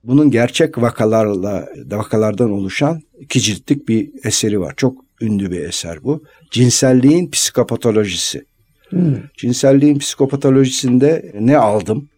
Bunun 0.03 0.31
gerçek 0.31 0.77
vakalarla 0.77 1.69
vakalardan 1.91 2.51
oluşan 2.51 3.01
iki 3.19 3.41
ciltlik 3.41 3.87
bir 3.87 4.09
eseri 4.23 4.59
var. 4.59 4.73
Çok 4.77 5.05
ünlü 5.21 5.51
bir 5.51 5.59
eser 5.59 6.03
bu. 6.03 6.23
Cinselliğin 6.51 7.31
psikopatolojisi. 7.31 8.45
hmm. 8.89 9.15
Cinselliğin 9.37 9.99
psikopatolojisinde 9.99 11.31
ne 11.39 11.57
aldım? 11.57 12.09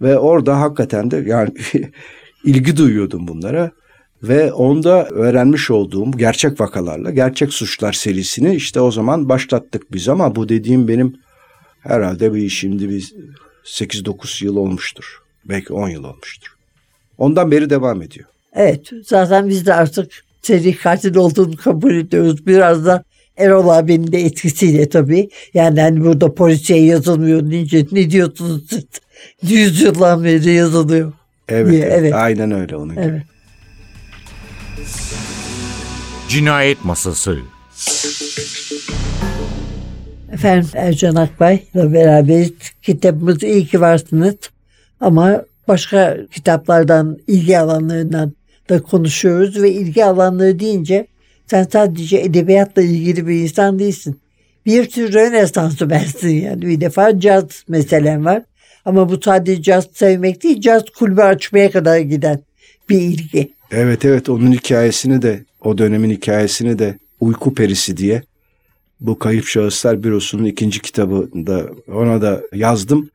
Ve 0.00 0.18
orada 0.18 0.60
hakikaten 0.60 1.10
de 1.10 1.24
yani 1.26 1.50
ilgi 2.44 2.76
duyuyordum 2.76 3.28
bunlara. 3.28 3.70
Ve 4.28 4.52
onda 4.52 5.08
öğrenmiş 5.08 5.70
olduğum 5.70 6.10
gerçek 6.10 6.60
vakalarla 6.60 7.10
gerçek 7.10 7.52
suçlar 7.52 7.92
serisini 7.92 8.54
işte 8.54 8.80
o 8.80 8.90
zaman 8.90 9.28
başlattık 9.28 9.92
biz 9.92 10.08
ama 10.08 10.36
bu 10.36 10.48
dediğim 10.48 10.88
benim 10.88 11.16
herhalde 11.80 12.34
bir 12.34 12.48
şimdi 12.48 12.88
bir 12.88 13.14
8-9 13.64 14.44
yıl 14.44 14.56
olmuştur. 14.56 15.22
Belki 15.44 15.72
10 15.72 15.88
yıl 15.88 16.04
olmuştur. 16.04 16.56
Ondan 17.18 17.50
beri 17.50 17.70
devam 17.70 18.02
ediyor. 18.02 18.28
Evet 18.54 18.90
zaten 19.04 19.48
biz 19.48 19.66
de 19.66 19.74
artık 19.74 20.12
seri 20.42 20.76
katil 20.76 21.16
olduğunu 21.16 21.56
kabul 21.56 21.94
ediyoruz. 21.94 22.46
Biraz 22.46 22.86
da 22.86 23.04
Erol 23.36 23.68
abinin 23.68 24.12
de 24.12 24.20
etkisiyle 24.20 24.88
tabii. 24.88 25.28
Yani 25.54 25.80
hani 25.80 26.04
burada 26.04 26.34
polisiye 26.34 26.84
yazılmıyor 26.84 27.50
deyince 27.50 27.86
ne 27.92 28.10
diyorsunuz 28.10 28.62
siz? 28.70 28.84
Yüzyıldan 29.42 30.24
beri 30.24 30.52
yazılıyor. 30.52 31.12
Evet, 31.48 31.72
Diye, 31.72 31.82
evet. 31.82 31.98
evet. 31.98 32.14
aynen 32.14 32.52
öyle 32.52 32.76
onun 32.76 32.94
gibi. 32.94 33.22
Cinayet 36.28 36.84
Masası 36.84 37.38
Efendim 40.32 40.68
Ercan 40.74 41.14
Akbay'la 41.14 41.92
beraber 41.92 42.46
kitabımız 42.82 43.42
İyi 43.42 43.66
ki 43.66 43.80
varsınız. 43.80 44.34
Ama 45.00 45.42
başka 45.68 46.16
kitaplardan, 46.32 47.18
ilgi 47.26 47.58
alanlarından 47.58 48.32
da 48.68 48.82
konuşuyoruz 48.82 49.62
ve 49.62 49.72
ilgi 49.72 50.04
alanları 50.04 50.58
deyince 50.58 51.06
sen 51.46 51.66
sadece 51.72 52.18
edebiyatla 52.18 52.82
ilgili 52.82 53.26
bir 53.26 53.34
insan 53.34 53.78
değilsin. 53.78 54.20
Bir 54.66 54.90
tür 54.90 55.12
Rönesans'ı 55.12 55.90
bensin 55.90 56.42
yani. 56.42 56.62
Bir 56.62 56.80
defa 56.80 57.20
caz 57.20 57.44
meselen 57.68 58.24
var. 58.24 58.42
Ama 58.84 59.08
bu 59.08 59.20
sadece 59.22 59.62
caz 59.62 59.88
sevmek 59.92 60.42
değil, 60.42 60.60
caz 60.60 60.82
kulübü 60.98 61.20
açmaya 61.20 61.70
kadar 61.70 61.98
giden 61.98 62.40
bir 62.88 63.00
ilgi. 63.00 63.55
Evet 63.70 64.04
evet 64.04 64.28
onun 64.28 64.52
hikayesini 64.52 65.22
de 65.22 65.44
o 65.60 65.78
dönemin 65.78 66.10
hikayesini 66.10 66.78
de 66.78 66.98
Uyku 67.20 67.54
Perisi 67.54 67.96
diye 67.96 68.22
bu 69.00 69.18
Kayıp 69.18 69.46
Şahıslar 69.46 70.02
Bürosu'nun 70.02 70.44
ikinci 70.44 70.82
kitabında 70.82 71.66
ona 71.92 72.22
da 72.22 72.42
yazdım. 72.54 73.10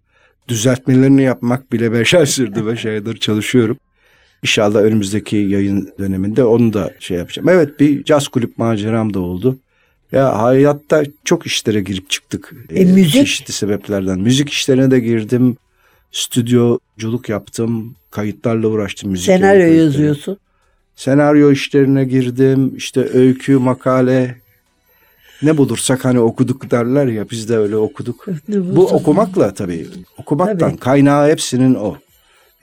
Düzeltmelerini 0.47 1.23
yapmak 1.23 1.71
bile 1.71 1.91
beş 1.91 2.13
ay 2.13 2.25
sürdü. 2.25 2.67
Beş 2.67 2.85
aydır 2.85 3.17
çalışıyorum. 3.17 3.77
İnşallah 4.43 4.79
önümüzdeki 4.79 5.37
yayın 5.37 5.93
döneminde 5.99 6.43
onu 6.43 6.73
da 6.73 6.93
şey 6.99 7.17
yapacağım. 7.17 7.49
Evet 7.49 7.79
bir 7.79 8.03
caz 8.03 8.27
kulüp 8.27 8.57
maceram 8.57 9.13
da 9.13 9.19
oldu. 9.19 9.57
Ya 10.11 10.39
hayatta 10.41 11.03
çok 11.25 11.45
işlere 11.45 11.81
girip 11.81 12.09
çıktık. 12.09 12.53
E, 12.69 12.81
Ee, 12.81 12.85
müzik? 12.85 13.13
Çeşitli 13.13 13.53
sebeplerden. 13.53 14.19
Müzik 14.19 14.49
işlerine 14.49 14.91
de 14.91 14.99
girdim. 14.99 15.57
Stüdyoculuk 16.11 17.29
yaptım. 17.29 17.95
Kayıtlarla 18.11 18.67
uğraştım. 18.67 19.11
Müzik 19.11 19.25
Senaryo 19.25 19.73
yazıyorsun. 19.73 20.37
Senaryo 20.95 21.51
işlerine 21.51 22.05
girdim. 22.05 22.73
İşte 22.75 23.09
öykü, 23.13 23.57
makale 23.57 24.41
ne 25.43 25.57
bulursak 25.57 26.05
hani 26.05 26.19
okuduk 26.19 26.71
derler 26.71 27.07
ya 27.07 27.29
biz 27.29 27.49
de 27.49 27.57
öyle 27.57 27.75
okuduk. 27.75 28.25
Bu 28.47 28.87
okumakla 28.87 29.53
tabii. 29.53 29.87
Okumaktan 30.17 30.57
Tabii. 30.57 30.79
kaynağı 30.79 31.29
hepsinin 31.29 31.75
o. 31.75 31.95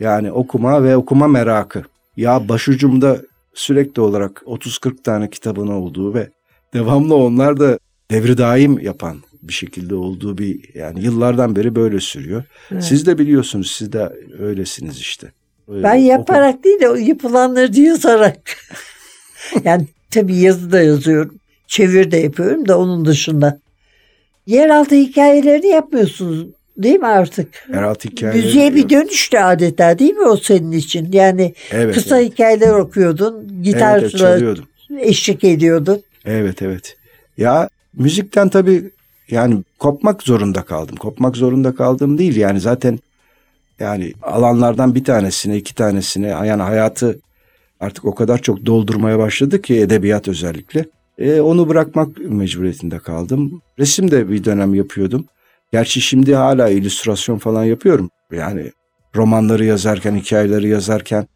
Yani 0.00 0.32
okuma 0.32 0.84
ve 0.84 0.96
okuma 0.96 1.28
merakı. 1.28 1.82
Ya 2.16 2.48
başucumda 2.48 3.22
sürekli 3.54 4.02
olarak 4.02 4.42
30-40 4.46 5.02
tane 5.02 5.30
kitabın 5.30 5.68
olduğu 5.68 6.14
ve 6.14 6.30
devamlı 6.74 7.14
onlar 7.14 7.60
da 7.60 7.78
devri 8.10 8.38
daim 8.38 8.78
yapan 8.78 9.22
bir 9.42 9.52
şekilde 9.52 9.94
olduğu 9.94 10.38
bir 10.38 10.74
yani 10.74 11.04
yıllardan 11.04 11.56
beri 11.56 11.74
böyle 11.74 12.00
sürüyor. 12.00 12.44
Evet. 12.72 12.84
Siz 12.84 13.06
de 13.06 13.18
biliyorsunuz 13.18 13.70
siz 13.70 13.92
de 13.92 14.12
öylesiniz 14.38 14.98
işte. 14.98 15.32
Ben 15.68 15.96
oku- 15.96 16.06
yaparak 16.06 16.64
değil 16.64 16.80
de 16.80 17.00
yapılanları 17.02 17.76
da 17.76 17.80
yazarak. 17.80 18.40
yani 19.64 19.86
tabii 20.10 20.36
yazı 20.36 20.72
da 20.72 20.82
yazıyorum. 20.82 21.34
Çevir 21.66 22.10
de 22.10 22.16
yapıyorum 22.16 22.68
da 22.68 22.78
onun 22.78 23.04
dışında. 23.04 23.58
Yeraltı 24.46 24.94
hikayelerini 24.94 25.66
yapmıyorsunuz 25.66 26.46
değil 26.78 26.98
mi 26.98 27.06
artık? 27.06 27.48
Yeraltı 27.74 28.08
hikayeleri 28.08 28.44
Müziğe 28.44 28.74
bir 28.74 28.88
dönüştü 28.90 29.38
adeta 29.38 29.98
değil 29.98 30.14
mi 30.14 30.26
o 30.26 30.36
senin 30.36 30.72
için? 30.72 31.12
Yani 31.12 31.54
Evet, 31.70 31.94
kısa 31.94 32.20
evet. 32.20 32.32
hikayeler 32.32 32.70
okuyordun, 32.70 33.34
Evet, 33.34 33.50
evet, 33.54 33.64
gitarla 33.64 34.08
çalıyordum. 34.10 34.64
eşlik 35.00 35.44
ediyordun. 35.44 36.02
Evet 36.24 36.62
evet. 36.62 36.96
Ya 37.38 37.68
müzikten 37.94 38.48
tabii 38.48 38.90
yani 39.30 39.62
kopmak 39.78 40.22
zorunda 40.22 40.62
kaldım. 40.62 40.96
Kopmak 40.96 41.36
zorunda 41.36 41.74
kaldım 41.74 42.18
değil 42.18 42.36
yani 42.36 42.60
zaten 42.60 42.98
yani 43.80 44.12
alanlardan 44.22 44.94
bir 44.94 45.04
tanesine 45.04 45.56
iki 45.56 45.74
tanesine 45.74 46.26
yani 46.26 46.62
hayatı 46.62 47.20
artık 47.80 48.04
o 48.04 48.14
kadar 48.14 48.38
çok 48.38 48.66
doldurmaya 48.66 49.18
başladı 49.18 49.62
ki 49.62 49.80
edebiyat 49.80 50.28
özellikle. 50.28 50.84
E, 51.18 51.40
onu 51.40 51.68
bırakmak 51.68 52.18
mecburiyetinde 52.18 52.98
kaldım. 52.98 53.62
Resim 53.78 54.10
de 54.10 54.30
bir 54.30 54.44
dönem 54.44 54.74
yapıyordum. 54.74 55.26
Gerçi 55.72 56.00
şimdi 56.00 56.34
hala 56.34 56.68
illüstrasyon 56.68 57.38
falan 57.38 57.64
yapıyorum. 57.64 58.10
Yani 58.32 58.72
romanları 59.16 59.64
yazarken, 59.64 60.16
hikayeleri 60.16 60.68
yazarken 60.68 61.26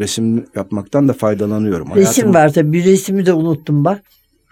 resim 0.00 0.46
yapmaktan 0.56 1.08
da 1.08 1.12
faydalanıyorum. 1.12 1.88
Resim 1.94 2.04
Hayatım- 2.04 2.34
var 2.34 2.52
tabii. 2.52 2.72
Bir 2.72 2.84
resmi 2.84 3.26
de 3.26 3.32
unuttum 3.32 3.84
bak. 3.84 4.02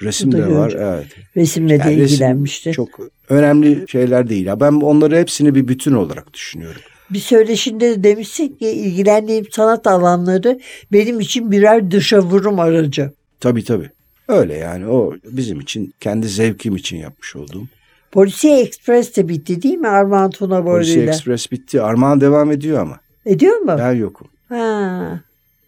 Resim 0.03 0.33
de 0.33 0.51
var 0.51 0.73
evet. 0.79 1.07
Resimle 1.37 1.79
de 1.79 1.83
Yani 1.83 1.97
resim 1.97 2.15
ilgilenmişti. 2.15 2.73
Çok 2.73 2.89
önemli 3.29 3.85
şeyler 3.89 4.29
değil. 4.29 4.49
Ben 4.61 4.73
onları 4.73 5.17
hepsini 5.17 5.55
bir 5.55 5.69
bütün 5.69 5.93
olarak 5.93 6.35
düşünüyorum. 6.35 6.81
Bir 7.11 7.19
söyleşinde 7.19 7.91
de 7.91 8.05
demişsin 8.05 8.49
ki 8.49 8.69
ilgilendiğim 8.69 9.45
sanat 9.51 9.87
alanları 9.87 10.61
benim 10.93 11.21
için 11.21 11.51
birer 11.51 11.91
dışa 11.91 12.21
vurum 12.21 12.61
aracı. 12.61 13.13
Tabii 13.41 13.65
tabii. 13.65 13.91
Öyle 14.29 14.55
yani 14.55 14.87
o 14.87 15.15
bizim 15.25 15.61
için 15.61 15.95
kendi 16.01 16.29
zevkim 16.29 16.77
için 16.77 16.97
yapmış 16.97 17.37
olduğum. 17.37 17.65
Polisiye 18.13 18.61
Express 18.61 19.17
de 19.17 19.29
bitti 19.29 19.63
değil 19.63 19.79
mi 19.79 19.89
Armağan 19.89 20.31
Tuna 20.31 20.67
Boylu'yla? 20.67 21.13
Express 21.13 21.53
bitti. 21.53 21.83
Armağan 21.83 22.21
devam 22.21 22.53
ediyor 22.53 22.79
ama. 22.81 23.01
Ediyor 23.27 23.57
mu? 23.57 23.77
Ben 23.79 23.93
yokum. 23.93 24.29
Ha. 24.49 25.21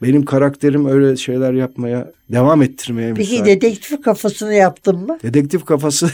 Benim 0.02 0.24
karakterim 0.24 0.86
öyle 0.86 1.16
şeyler 1.16 1.52
yapmaya, 1.52 2.12
devam 2.32 2.62
ettirmeye 2.62 3.14
Peki 3.14 3.32
müsait. 3.32 3.46
dedektif 3.46 4.02
kafasını 4.02 4.54
yaptın 4.54 4.96
mı? 4.96 5.18
Dedektif 5.22 5.64
kafası 5.64 6.10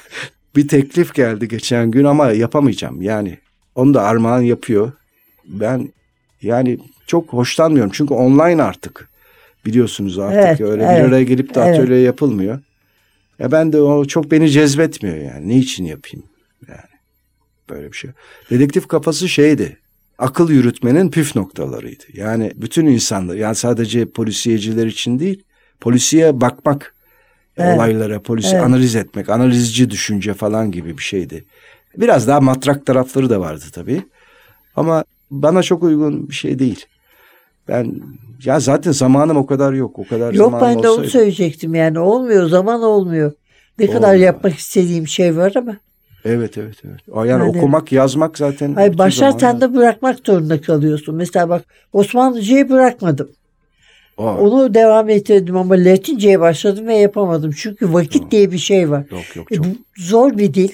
bir 0.56 0.68
teklif 0.68 1.14
geldi 1.14 1.48
geçen 1.48 1.90
gün 1.90 2.04
ama 2.04 2.30
yapamayacağım. 2.32 3.02
Yani 3.02 3.38
onu 3.78 3.94
da 3.94 4.02
Armağan 4.02 4.40
yapıyor. 4.40 4.92
Ben 5.44 5.92
yani 6.42 6.78
çok 7.06 7.32
hoşlanmıyorum. 7.32 7.92
Çünkü 7.94 8.14
online 8.14 8.62
artık. 8.62 9.08
Biliyorsunuz 9.66 10.18
artık 10.18 10.38
Evet, 10.38 10.60
öyle 10.60 10.84
evet, 10.84 10.98
bir 10.98 11.08
araya 11.08 11.24
gelip 11.24 11.54
de 11.54 11.60
evet. 11.60 11.78
atölye 11.78 11.98
yapılmıyor. 11.98 12.60
Ya 13.38 13.52
ben 13.52 13.72
de 13.72 13.80
o 13.80 14.04
çok 14.04 14.30
beni 14.30 14.50
cezbetmiyor 14.50 15.16
yani. 15.16 15.48
Ne 15.48 15.56
için 15.56 15.84
yapayım? 15.84 16.26
Yani 16.68 16.80
böyle 17.70 17.92
bir 17.92 17.96
şey. 17.96 18.10
Dedektif 18.50 18.88
kafası 18.88 19.28
şeydi. 19.28 19.76
Akıl 20.18 20.50
yürütmenin 20.50 21.10
püf 21.10 21.36
noktalarıydı. 21.36 22.04
Yani 22.14 22.52
bütün 22.56 22.86
insanlar 22.86 23.34
yani 23.34 23.54
sadece 23.54 24.10
polisiyeciler 24.10 24.86
için 24.86 25.18
değil, 25.18 25.42
polisiye 25.80 26.40
bakmak 26.40 26.94
Evet. 27.56 27.76
olaylara, 27.76 28.22
polisi 28.22 28.54
Evet. 28.54 28.64
analiz 28.64 28.96
etmek, 28.96 29.28
analizci 29.28 29.90
düşünce 29.90 30.34
falan 30.34 30.70
gibi 30.70 30.98
bir 30.98 31.02
şeydi. 31.02 31.44
Biraz 31.96 32.28
daha 32.28 32.40
matrak 32.40 32.86
tarafları 32.86 33.30
da 33.30 33.40
vardı 33.40 33.64
tabii. 33.72 34.02
Ama 34.76 35.04
bana 35.30 35.62
çok 35.62 35.82
uygun 35.82 36.28
bir 36.28 36.34
şey 36.34 36.58
değil. 36.58 36.84
Ben 37.68 37.94
ya 38.44 38.60
zaten 38.60 38.92
zamanım 38.92 39.36
o 39.36 39.46
kadar 39.46 39.72
yok. 39.72 39.98
O 39.98 40.04
kadar 40.04 40.32
Yok 40.34 40.50
zamanım 40.50 40.66
ben 40.76 40.82
de 40.82 40.88
onu 40.88 40.94
olsaydı- 41.00 41.10
söyleyecektim 41.10 41.74
yani 41.74 41.98
olmuyor 41.98 42.48
zaman 42.48 42.82
olmuyor. 42.82 43.32
Ne 43.78 43.86
kadar 43.86 44.08
Olmuyor. 44.08 44.24
yapmak 44.26 44.54
istediğim 44.54 45.08
şey 45.08 45.36
var 45.36 45.52
ama. 45.56 45.76
Evet 46.24 46.58
evet 46.58 46.76
evet. 46.84 47.00
Yani, 47.16 47.28
Yani- 47.28 47.42
okumak, 47.58 47.92
yazmak 47.92 48.38
zaten. 48.38 48.74
Hayır 48.74 48.98
başlarsan 48.98 49.60
da 49.60 49.74
bırakmak 49.74 50.18
zorunda 50.26 50.60
kalıyorsun. 50.60 51.14
Mesela 51.14 51.48
bak 51.48 51.64
Osmanlıcayı 51.92 52.68
bırakmadım. 52.70 53.28
O. 54.16 54.22
Onu 54.24 54.74
devam 54.74 55.08
ettirdim 55.08 55.56
ama 55.56 55.74
Latince'ye 55.74 56.40
başladım 56.40 56.86
ve 56.86 56.94
yapamadım. 56.96 57.50
Çünkü 57.56 57.92
vakit 57.92 58.30
diye 58.30 58.52
bir 58.52 58.58
şey 58.58 58.90
var. 58.90 59.04
Yok 59.10 59.36
yok 59.36 59.52
E, 59.52 59.54
çok. 59.56 59.64
bu 59.64 59.68
zor 59.96 60.38
bir 60.38 60.54
dil. 60.54 60.70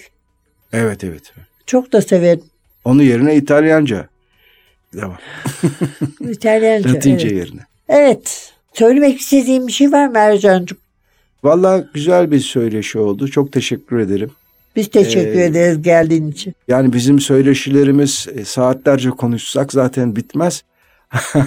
Evet 0.75 1.05
evet. 1.05 1.33
Çok 1.67 1.93
da 1.93 2.03
severim. 2.03 2.45
Onun 2.85 3.03
yerine 3.03 3.37
İtalyanca. 3.37 4.09
Devam. 4.95 5.19
İtalyanca. 6.21 6.95
Latince 6.95 7.29
evet. 7.29 7.37
yerine. 7.37 7.61
evet. 7.89 8.53
Söylemek 8.73 9.21
istediğim 9.21 9.67
bir 9.67 9.73
şey 9.73 9.93
var 9.93 10.07
mı 10.07 10.19
Ercan'cığım? 10.19 10.79
Valla 11.45 11.85
güzel 11.95 12.31
bir 12.31 12.41
söyleşi 12.41 12.99
oldu. 12.99 13.29
Çok 13.29 13.53
teşekkür 13.53 13.99
ederim. 13.99 14.31
Biz 14.77 14.89
teşekkür 14.89 15.39
Ee, 15.39 15.45
ederiz 15.45 15.83
geldiğin 15.83 16.31
için. 16.31 16.55
Yani 16.69 16.93
bizim 16.93 17.21
söyleşilerimiz 17.21 18.27
e, 18.35 18.45
saatlerce 18.45 19.11
konuşsak 19.11 19.73
zaten 19.73 20.17
bitmez. 20.17 20.65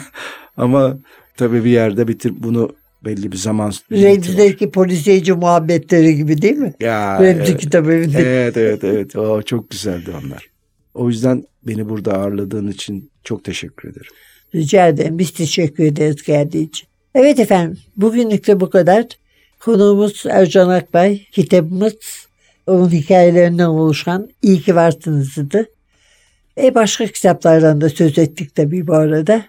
Ama 0.57 0.97
tabii 1.37 1.63
bir 1.63 1.69
yerde 1.69 2.07
bitir 2.07 2.33
bunu 2.37 2.71
belli 3.07 3.31
bir 3.31 3.37
zaman. 3.37 3.73
Remzi'deki 3.91 4.71
polisiyeci 4.71 5.33
muhabbetleri 5.33 6.15
gibi 6.15 6.41
değil 6.41 6.57
mi? 6.57 6.73
Ya, 6.79 7.21
Remzi 7.21 7.51
evet. 7.51 7.61
kitap 7.61 7.85
evinde. 7.85 8.19
evet 8.19 8.57
evet 8.57 8.83
evet. 8.83 9.15
O 9.15 9.41
çok 9.41 9.69
güzeldi 9.69 10.11
onlar. 10.23 10.45
O 10.93 11.09
yüzden 11.09 11.43
beni 11.63 11.89
burada 11.89 12.13
ağırladığın 12.13 12.67
için 12.67 13.11
çok 13.23 13.43
teşekkür 13.43 13.89
ederim. 13.89 14.11
Rica 14.55 14.87
ederim. 14.87 15.19
Biz 15.19 15.31
teşekkür 15.31 15.83
ederiz 15.83 16.23
geldiği 16.23 16.63
için. 16.63 16.87
Evet 17.15 17.39
efendim. 17.39 17.77
Bugünlük 17.95 18.47
de 18.47 18.59
bu 18.59 18.69
kadar. 18.69 19.05
Konuğumuz 19.59 20.23
Ercan 20.29 20.69
Akbay. 20.69 21.21
Kitabımız 21.31 21.93
onun 22.67 22.89
hikayelerinden 22.89 23.65
oluşan 23.65 24.29
İyi 24.41 24.61
ki 24.61 24.75
varsınızdı. 24.75 25.69
E 26.57 26.75
başka 26.75 27.07
kitaplardan 27.07 27.81
da 27.81 27.89
söz 27.89 28.17
ettik 28.17 28.55
tabii 28.55 28.87
bu 28.87 28.93
arada. 28.93 29.45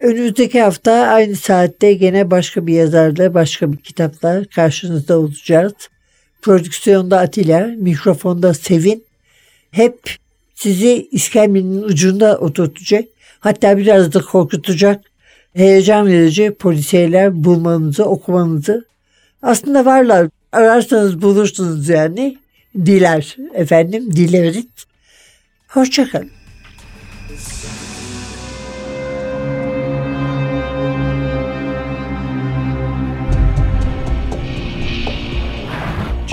Önümüzdeki 0.00 0.60
hafta 0.60 0.92
aynı 0.92 1.36
saatte 1.36 1.92
gene 1.92 2.30
başka 2.30 2.66
bir 2.66 2.74
yazarla 2.74 3.34
başka 3.34 3.72
bir 3.72 3.78
kitapla 3.78 4.44
karşınızda 4.54 5.18
olacağız. 5.18 5.72
Prodüksiyonda 6.42 7.18
Atilla, 7.18 7.66
mikrofonda 7.76 8.54
Sevin. 8.54 9.04
Hep 9.70 10.16
sizi 10.54 11.08
iskemlenin 11.10 11.82
ucunda 11.82 12.38
oturtacak. 12.38 13.04
Hatta 13.40 13.78
biraz 13.78 14.12
da 14.12 14.20
korkutacak. 14.20 15.04
Heyecan 15.54 16.06
verici 16.06 16.54
polisiyeler 16.54 17.44
bulmanızı, 17.44 18.04
okumanızı. 18.04 18.84
Aslında 19.42 19.84
varlar. 19.84 20.28
Ararsanız 20.52 21.22
bulursunuz 21.22 21.88
yani. 21.88 22.38
Diler 22.76 23.36
efendim, 23.54 24.16
dileriz. 24.16 24.66
Hoşçakalın. 25.68 26.39